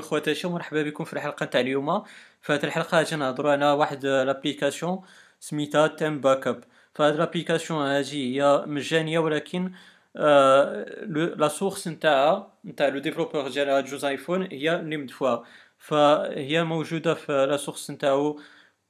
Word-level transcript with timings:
خوتي 0.00 0.06
وخواتاتي 0.06 0.46
ومرحبا 0.46 0.82
بكم 0.82 1.04
في 1.04 1.12
الحلقة 1.12 1.46
تاع 1.46 1.60
اليوم. 1.60 2.02
في 2.42 2.52
هذه 2.52 2.64
الحلقة 2.64 2.98
غادي 2.98 3.16
نهضروا 3.16 3.52
على 3.52 3.70
واحد 3.72 4.06
l'application 4.06 5.02
سميتها 5.40 5.86
Theme 5.86 6.20
Backup 6.20 6.64
فهاد 6.94 7.16
l'application 7.16 7.86
هذه 7.86 8.14
هي 8.14 8.64
مجانية 8.66 9.18
ولكن 9.18 9.72
آه 10.16 10.84
la 11.36 11.48
source 11.48 11.88
نتاعها 11.88 12.52
نتاع 12.64 12.88
le 12.88 12.98
développeur 12.98 13.48
ديال 13.48 13.84
Joes 13.84 14.04
iPhone 14.04 14.42
هي 14.52 14.74
اللي 14.80 14.96
مدفوعة. 14.96 15.44
فهي 15.78 16.64
موجودة 16.64 17.14
في 17.14 17.46
la 17.46 17.56
source 17.56 17.90
نتاعو 17.90 18.40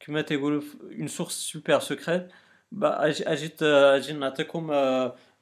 كما 0.01 0.23
تيقولوا 0.23 0.63
une 0.99 1.09
source 1.09 1.33
super 1.33 1.79
secrète 1.81 2.29
أجي 2.83 3.53
أجي 3.63 4.13
نعطيكم 4.13 4.73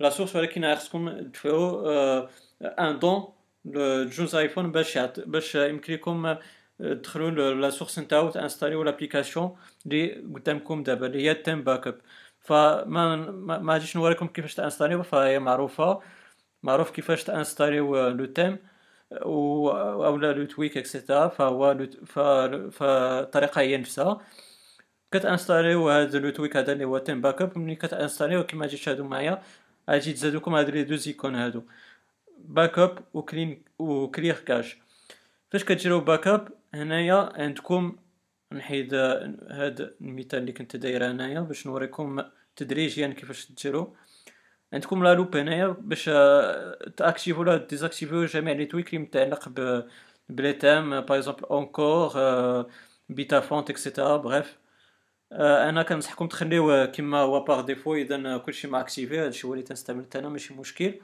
la 0.00 0.10
source 0.10 0.36
ولكن 0.36 0.74
خصكم 0.74 1.10
تدفعوا 1.10 2.28
ان 2.62 2.98
دون 2.98 3.32
جوز 3.64 4.34
آيفون 4.34 4.72
باش 4.72 4.98
باش 4.98 5.54
يمكن 5.54 5.92
لكم 5.94 6.36
تدخلوا 6.78 7.54
لا 7.54 7.70
سورس 7.70 7.98
نتاعو 7.98 8.30
تانستاليو 8.30 8.82
لابليكاسيون 8.82 9.56
اللي 9.86 10.14
قدامكم 10.34 10.82
دابا 10.82 11.06
اللي 11.06 11.28
هي 11.28 11.34
تيم 11.34 11.62
باك 11.64 11.86
اب 11.86 12.00
فما 12.40 13.16
ما 13.58 13.72
غاديش 13.72 13.96
نوريكم 13.96 14.26
كيفاش 14.26 14.54
تانستاليو 14.54 15.02
فهي 15.02 15.38
معروفة. 15.38 16.00
معروف 16.62 16.90
كيفاش 16.90 17.24
تانستاليو 17.24 18.08
لو 18.08 18.24
تيم 18.24 18.58
و 19.24 19.70
اولا 19.70 20.32
لو 20.32 20.44
تويك 20.46 20.76
اكسيتيرا 20.78 21.28
فهو 21.28 21.88
فالطريقة 22.72 23.60
هي 23.60 23.76
نفسها. 23.76 24.20
كتانستاليو 25.12 25.90
هذا 25.90 26.18
لو 26.18 26.30
تويك 26.30 26.56
هذا 26.56 26.72
اللي 26.72 26.84
هو 26.84 26.98
تيم 26.98 27.20
باك 27.20 27.42
اب 27.42 27.58
ملي 27.58 27.74
كتانستاليو 27.76 28.44
كيما 28.44 28.62
غادي 28.66 28.76
تشاهدوا 28.76 29.06
معايا 29.06 29.42
غادي 29.90 30.12
تزادوكم 30.12 30.54
هاد 30.54 30.70
les 30.70 30.84
deux 30.84 30.96
icônes 30.96 31.34
هادو. 31.34 31.62
backup 32.44 32.98
و 33.14 33.23
clean 33.23 33.64
و 33.78 33.88
clear 33.88 34.34
cache 34.34 34.78
فاش 35.50 35.64
كديروا 35.64 36.00
backup 36.00 36.48
هنايا 36.74 37.32
عندكم 37.34 37.96
نحيد 38.52 38.94
هاد 38.94 39.94
المثال 40.00 40.40
اللي 40.40 40.52
كنت 40.52 40.76
داير 40.76 41.10
هنايا 41.10 41.40
باش 41.40 41.66
نوريكم 41.66 42.22
تدريجيا 42.56 43.08
كيفاش 43.08 43.52
ديروا 43.52 43.86
عندكم 44.72 45.04
la 45.04 45.14
loupe 45.14 45.36
هنايا 45.36 45.66
باش 45.66 46.04
تاكتيفو 46.96 47.40
ولا 47.40 47.56
ديزاكتيفو 47.56 48.24
جميع 48.24 48.54
les 48.54 48.66
tweaks 48.66 48.88
اللي 48.88 48.98
متعلق 48.98 49.48
ب 49.48 49.84
ب 50.28 50.34
les 50.34 50.52
thèmes 50.52 51.00
par 51.00 51.34
encore 51.50 52.12
BytaFont 53.08 53.70
et 53.70 53.82
cetera 53.82 54.16
bref 54.16 54.58
أنا 55.32 55.82
كنصحكم 55.82 56.26
تخليوه 56.26 56.86
كما 56.86 57.18
هو 57.18 57.44
par 57.44 57.60
défaut 57.60 57.94
اذا 57.94 58.38
كلشي 58.38 58.68
ما 58.68 58.80
activé 58.80 59.18
هادشي 59.18 59.46
هو 59.46 59.52
اللي 59.52 59.64
تنستعمل 59.64 60.06
أنا 60.16 60.28
ماشي 60.28 60.54
مشكل 60.54 60.94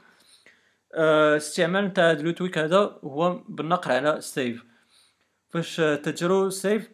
استعمال 0.97 1.85
نتاع 1.85 2.09
هاد 2.09 2.17
ال 2.17 2.22
le 2.22 2.32
tweak 2.32 2.57
هذا 2.57 2.99
هو 3.03 3.43
بالنقر 3.49 3.91
على 3.91 4.21
save 4.21 4.63
فاش 5.49 5.75
تجرو 5.75 6.49
save 6.49 6.89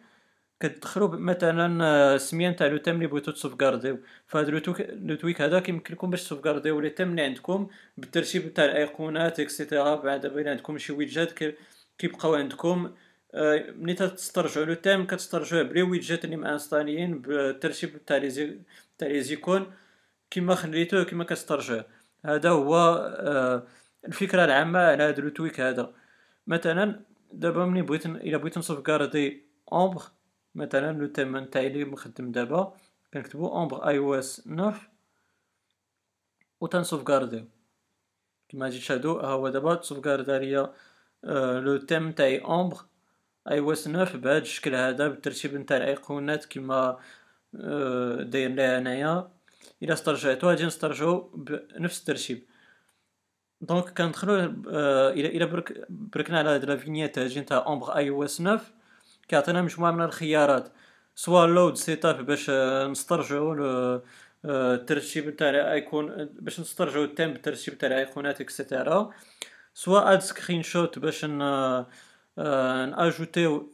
كتدخلوا 0.59 1.07
مثلا 1.07 1.85
السمية 2.15 2.49
نتاع 2.49 2.67
le 2.67 2.77
thème 2.77 2.95
اللي 2.95 3.07
بغيتو 3.07 3.31
تسوفغارديو 3.31 3.97
فهاد 4.27 4.49
le 4.79 5.15
tweak 5.15 5.41
هذا 5.41 5.59
كيمكن 5.59 5.93
لكم 5.93 6.09
باش 6.09 6.23
تسوفغارديو 6.23 6.79
les 6.79 6.89
thèmes 6.89 7.11
اللي 7.11 7.21
عندكم 7.21 7.67
بالترتيب 7.97 8.53
تاع 8.53 8.65
الأيقونات 8.65 9.39
et 9.39 9.53
cetera 9.53 9.95
بعد 9.95 10.27
بين 10.27 10.47
عندكم 10.47 10.77
شي 10.77 10.93
widgets 10.93 11.55
كيبقاو 11.97 12.35
عندكم. 12.35 12.91
ملي 13.75 13.93
تسترجعوا 13.93 14.65
le 14.65 14.73
thème 14.73 15.05
كتسترجعوه 15.07 15.63
ب 15.63 15.68
les 15.68 15.81
widgets 15.81 16.25
اللي 16.25 16.35
مانستاليين 16.35 17.21
بالترتيب 17.21 18.05
تاع 18.05 18.17
les 18.17 18.59
تاع 18.97 19.07
les 19.07 19.21
icônes 19.21 19.73
كيما 20.31 20.55
خليتوه 20.55 21.03
كيما 21.03 21.23
كتسترجعوه 21.23 21.85
هذا 22.25 22.49
هو 22.49 22.73
الفكرة 24.05 24.45
العامة 24.45 24.79
على 24.79 25.03
هذا 25.03 25.21
le 25.21 25.29
tweak 25.29 25.59
هذا. 25.59 25.93
مثلا 26.47 26.99
دابا 27.31 27.65
ملي 27.65 27.81
بغيت 27.81 28.05
إلا 28.05 28.37
بغيت 28.37 28.57
نسوفغاردي 28.57 29.43
Ambre 29.71 30.01
مثلا 30.55 30.91
le 30.97 31.07
thème 31.07 31.37
نتاعي 31.37 31.67
اللي 31.67 31.85
مخدم 31.85 32.31
دابا 32.31 32.77
كنكتبو 33.13 33.47
Ambre 33.47 33.87
iOS 33.87 34.41
9 34.41 34.75
و 36.61 36.67
تنسوفغارديو 36.67 37.45
كما 38.49 38.65
غادي 38.65 38.77
تشاهدو 38.77 39.19
ها 39.19 39.27
هو 39.27 39.49
دابا 39.49 39.75
تسوفغاردا 39.75 40.39
ليا 40.39 40.73
le 41.59 41.77
thème 41.77 42.11
تاعي 42.11 42.39
Ambre 42.39 42.77
iOS 43.51 43.83
9 43.83 44.17
بهذا 44.17 44.37
الشكل 44.37 44.75
هذا 44.75 45.07
بالترتيب 45.07 45.55
نتاع 45.55 45.77
الأيقونات 45.77 46.45
كما 46.45 46.99
داير 48.23 48.49
ليها 48.49 48.79
هنايا. 48.79 49.31
إلا 49.83 49.93
استرجعتو 49.93 50.47
غادي 50.47 50.65
نسترجعو 50.65 51.19
بنفس 51.19 51.99
الترتيب. 51.99 52.43
donc 53.63 53.89
كندخلو 53.89 54.35
إلى 55.09 55.27
إلى 55.27 55.45
برك 55.45 55.85
بركنا 55.89 56.39
على 56.39 56.49
هاد 56.49 56.65
la 56.65 56.76
vignette 56.76 57.19
هادي 57.19 57.39
نتاع 57.39 57.65
Ambre 57.65 57.95
iOS 57.95 58.37
9 58.37 58.61
كيعطينا 59.27 59.61
مجموعه 59.61 59.91
من 59.91 60.01
الخيارات 60.01 60.71
soit 61.15 61.45
load 61.45 61.75
setup 61.75 62.25
باش 62.25 62.49
نسترجعو 62.89 63.53
الترتيب 64.45 65.35
تاع 65.35 65.49
الايقون 65.49 66.25
باش 66.25 66.59
نسترجعو 66.59 67.03
ال 67.03 67.08
thème 67.08 67.33
بالترتيب 67.33 67.77
تاع 67.77 67.87
الايقونات 67.87 68.41
et 68.41 68.59
cetera 68.59 69.11
soit 69.73 70.13
add 70.13 70.19
screenshot 70.19 70.99
باش 70.99 71.25
ن 71.25 71.37
ناجوتيو 72.37 73.71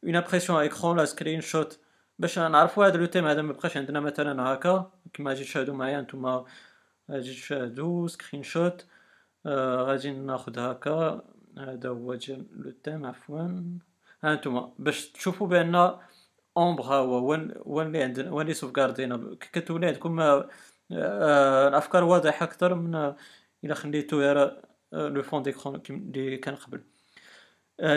une 0.00 0.16
impression 0.16 0.60
écran 0.60 0.96
la 0.96 1.04
screenshot 1.04 1.78
باش 2.18 2.38
نعرفو 2.38 2.82
هذا 2.82 2.96
le 2.96 3.06
thème 3.06 3.26
هذا 3.26 3.42
مبقاش 3.42 3.76
عندنا 3.76 4.00
مثلا 4.00 4.42
هكا 4.42 4.90
كما 5.12 5.30
غادي 5.30 5.44
تشاهدو 5.44 5.74
معايا 5.74 6.00
نتوما 6.00 6.44
غادي 7.10 7.32
تشاهدو 7.32 8.06
screenshot 8.06 8.86
غادي 9.86 10.10
ناخد 10.10 10.58
هكا 10.58 11.22
هذا 11.58 11.88
هو 11.88 12.18
le 12.52 12.70
thème 12.84 13.06
عفوا 13.06 13.38
ها 14.24 14.34
نتوما 14.34 14.72
باش 14.78 15.08
تشوفوا 15.08 15.46
بان 15.46 15.74
Ambre 16.56 16.82
ها 16.84 16.94
هو 16.94 17.30
وين 17.66 17.86
اللي 17.86 18.02
عندنا 18.02 18.30
وين 18.32 18.42
اللي 18.42 18.54
سوفغاردينا 18.54 19.36
كتولي 19.52 19.86
عندكم 19.86 20.42
الافكار 20.92 22.04
واضحه 22.04 22.44
أكثر 22.44 22.74
من 22.74 23.14
الا 23.64 23.74
خليتو 23.74 24.20
غير 24.20 24.62
le 24.92 25.22
fond 25.22 25.42
d'écran 25.42 25.82
اللي 25.90 26.36
كان 26.36 26.54
قبل 26.54 26.80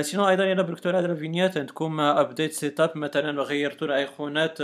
sinon 0.01 0.29
أيضا 0.29 0.43
الا 0.43 0.61
بركتو 0.61 0.89
على 0.89 0.99
ال 0.99 1.06
vignette 1.06 1.57
عندكم 1.57 1.99
update 1.99 2.53
setup 2.53 2.97
مثلا 2.97 3.41
غيرتو 3.41 3.85
الايقونات 3.85 4.57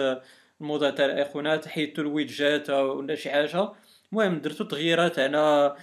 الموضوع 0.61 0.89
تاع 0.89 1.05
الايقونات 1.05 1.67
حيدتو 1.67 2.01
ال 2.01 2.10
widgets 2.10 2.69
ولا 2.69 3.15
شي 3.15 3.29
حاجة 3.29 3.71
المهم 4.13 4.39
درتو 4.39 4.63
تغييرات 4.63 5.19
على 5.19 5.75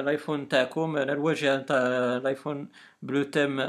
الآيفون 0.00 0.48
تاعكم 0.48 0.96
على 0.96 1.12
الواجهة 1.12 1.58
تاع 1.58 1.76
الآيفون 2.16 2.68
ب 3.02 3.09
le 3.09 3.22
thème 3.22 3.60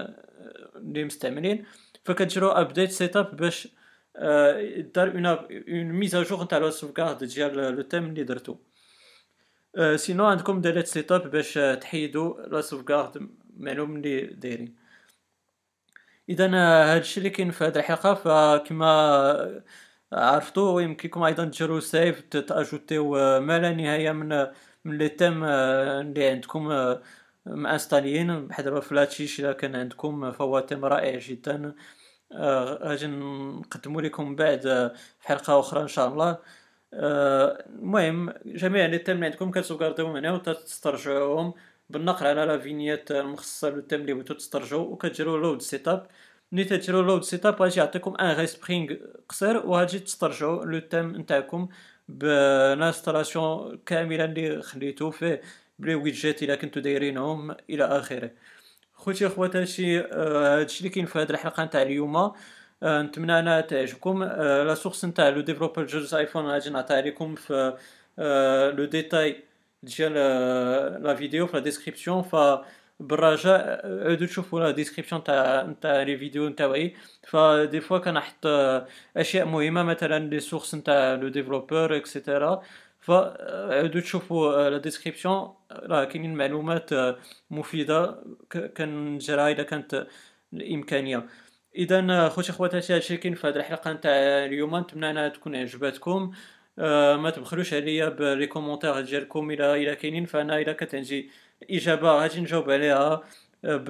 اللي 0.75 1.03
مستعملين. 1.03 1.65
فكتجرو 2.05 2.49
update 2.49 2.91
setup 2.91 3.35
باش 3.35 3.67
دار 4.95 5.11
une 5.11 5.25
une 5.25 5.91
mise 5.91 6.14
à 6.14 6.20
jour 6.20 6.43
نتاع 6.43 6.57
la 6.57 6.69
sauvegarde 6.69 7.23
ديال 7.23 7.75
le 7.75 7.81
thème 7.81 8.05
اللي 8.05 8.23
درتو. 8.23 8.55
sinon 9.95 10.25
عندكم 10.25 10.61
delete 10.61 10.87
setup 10.87 11.31
باش 11.31 11.53
تحيدو 11.53 12.39
la 12.47 12.61
sauvegarde 12.61 13.29
معلوم 13.57 13.95
اللي 13.95 14.21
دايرين. 14.21 14.75
اذا 16.29 16.49
هادشي 16.95 17.17
اللي 17.17 17.29
كاين 17.29 17.51
في 17.51 17.63
هاد 17.63 17.77
الحلقة 17.77 18.13
فكما 18.13 19.63
عرفتو 20.13 20.79
يمكنكم 20.79 21.23
أيضا 21.23 21.45
تجرو 21.45 21.79
save 21.79 22.19
تاجوتيو 22.21 23.11
ما 23.39 23.59
لا 23.59 23.73
نهايه 23.73 24.11
من 24.11 24.47
من 24.85 24.97
les 24.97 25.09
thèmes 25.09 25.43
اللي 25.43 26.27
عندكم 26.29 26.69
مانستاليين 27.45 28.47
بحال 28.47 28.65
دابا 28.65 28.79
فلاتشيش 28.79 29.39
الا 29.39 29.53
كان 29.53 29.75
عندكم 29.75 30.31
فهو 30.31 30.59
thème 30.59 30.85
رائع 30.85 31.19
جدا 31.19 31.75
غادي 32.83 33.07
نقدمو 33.07 33.99
لكم 33.99 34.35
بعد 34.35 34.61
في 35.19 35.27
حلقه 35.27 35.59
أخرى 35.59 35.81
ان 35.81 35.87
شاء 35.87 36.07
الله 36.07 36.37
المهم 36.93 38.33
جميع 38.45 38.85
les 38.85 38.97
thèmes 38.97 39.15
اللي 39.15 39.25
عندكم 39.25 39.51
كتسوفغارديوهم 39.51 40.15
هنا 40.15 40.33
وتسترجعوهم 40.33 41.53
بالنقر 41.89 42.27
على 42.27 42.45
la 42.45 42.57
vignette 42.57 43.11
المخصصه 43.11 43.69
لل 43.69 43.78
thème 43.78 44.01
اللي 44.01 44.13
بغيتو 44.13 44.33
تسترجعو 44.33 44.81
وكتجرو 44.81 45.37
load 45.37 45.61
setup 45.61 46.07
ملي 46.53 46.63
تديرو 46.63 47.01
load 47.01 47.23
setup 47.23 47.61
غادي 47.61 47.79
يعطيكم 47.79 48.15
un 48.15 48.31
respring 48.31 48.95
قصير 49.29 49.57
وغادي 49.57 49.99
تسترجعو 49.99 50.63
le 50.63 50.79
thème 50.79 51.15
نتاعكم 51.15 51.67
ب 52.09 52.22
installation 52.22 53.79
كامله 53.85 54.25
اللي 54.25 54.61
خليتو 54.61 55.11
فيه 55.11 55.41
ب 55.79 55.83
les 55.83 55.95
widgets 55.95 56.43
الا 56.43 56.55
كنتو 56.55 56.79
دايرينهم 56.79 57.51
إلى 57.69 57.83
اخره 57.83 58.31
خوتي 58.93 59.27
اخواتاتي 59.27 59.99
هادشي 59.99 60.79
اللي 60.79 60.89
كاين 60.89 61.05
في 61.05 61.19
هاد 61.19 61.29
الحلقة 61.29 61.63
نتاع 61.63 61.81
اليوم 61.81 62.31
نتمنى 62.83 63.39
انها 63.39 63.61
تعجبكم 63.61 64.23
la 64.23 64.75
source 64.75 65.05
نتاع 65.05 65.29
le 65.29 65.41
développeur 65.41 65.85
جوج 65.85 66.15
ايفون 66.15 66.45
غادي 66.45 66.69
نعطيها 66.69 67.01
لكم 67.01 67.35
في 67.35 67.77
le 68.77 68.85
détail 68.85 69.43
ديال 69.83 70.13
la 71.03 71.15
vidéo 71.15 71.47
في 71.47 71.57
la 71.57 71.63
description 71.63 72.21
ف 72.21 72.35
بالرجاء 72.99 73.81
عودوا 73.85 74.27
تشوفوا 74.27 74.59
la 74.59 74.71
description 74.71 75.23
تاع 75.23 75.63
نتاع 75.63 76.01
les 76.01 76.17
vidéos 76.17 76.49
نتاعي 76.49 76.95
ف 77.27 77.41
des 77.41 77.81
fois 77.81 77.97
كنحط 77.97 78.47
أشياء 79.17 79.45
مهمة 79.45 79.83
مثلا 79.83 80.29
les 80.29 80.39
sources 80.39 80.75
نتاع 80.75 81.15
le 81.15 81.27
développeur 81.27 81.97
et 81.97 82.13
cetera 82.13 82.61
فعودوا 82.99 84.01
تشوفوا 84.01 84.69
la 84.69 84.77
description 84.77 85.53
راه 85.71 86.03
كاينين 86.03 86.35
معلومات 86.35 86.89
مفيدة 87.51 88.23
كنجرها 88.77 89.49
اذا 89.49 89.63
كانت 89.63 90.07
الإمكانية. 90.53 91.27
اذا 91.75 92.29
خوتي 92.29 92.51
خواتاتي 92.51 92.95
هادشي 92.95 93.17
كاين 93.17 93.35
في 93.35 93.47
هذه 93.47 93.55
الحلقة 93.55 93.93
نتاع 93.93 94.11
اليوم. 94.45 94.77
نتمنى 94.77 95.09
أنها 95.11 95.29
تكون 95.29 95.55
عجباتكم 95.55 96.11
آه 96.13 96.33
ما 96.77 97.29
تبخلوش 97.29 97.73
عليا 97.73 98.09
ب 98.09 98.19
les 98.19 98.47
commentaires 98.47 99.01
ديالكم 99.01 99.51
إلى 99.51 99.75
إلى 99.75 99.95
كاينين 99.95 100.25
فأنا 100.25 100.57
إلى 100.57 100.73
كانت 100.73 100.95
عندي 100.95 101.31
الاجابه 101.63 102.11
غادي 102.11 102.41
نجاوب 102.41 102.71
عليها 102.71 103.23
ب 103.63 103.89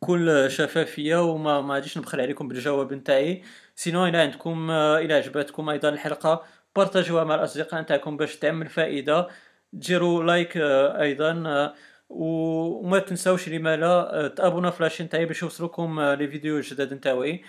كل 0.00 0.50
شفافية 0.50 1.22
وما 1.22 1.60
ما 1.60 1.74
غاديش 1.74 1.98
نبخل 1.98 2.20
عليكم 2.20 2.48
بالجواب 2.48 2.92
نتاعي. 2.92 3.42
sinon 3.74 4.06
إلى 4.06 4.18
عندكم 4.18 4.70
إلى 4.70 5.14
عجباتكم 5.14 5.68
أيضا 5.70 5.88
الحلقة 5.88 6.44
بارطاجوها 6.76 7.24
مع 7.24 7.34
الأصدقاء 7.34 7.80
نتاعكم 7.80 8.16
باش 8.16 8.36
تعمل 8.36 8.68
فائدة. 8.68 9.28
ديروا 9.72 10.24
like 10.24 10.56
أيضا 10.56 11.74
وما 12.08 12.98
تنساوش 12.98 13.48
لما 13.48 13.76
لا 13.76 14.28
تابونا 14.36 14.72
la 14.80 14.87
chaîne 14.87 15.08
تاعي 15.08 15.26
باش 15.26 15.42
يوصلوكم 15.42 16.00
les 16.00 16.28
vidéos 16.28 16.56
الجداد 16.56 16.94
نتاعي 16.94 17.44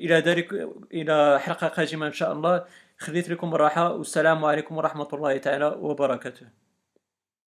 إلى 0.00 0.14
ذلك 0.14 0.52
إلى 0.94 1.40
حلقة 1.40 1.68
قادمة 1.68 2.06
إن 2.06 2.12
شاء 2.12 2.32
الله. 2.32 2.64
خليت 3.02 3.28
لكم 3.28 3.54
الراحة 3.54 3.92
والسلام 3.92 4.44
عليكم 4.44 4.76
ورحمة 4.76 5.08
الله 5.12 5.38
تعالى 5.38 5.66
وبركاته. 5.66 6.46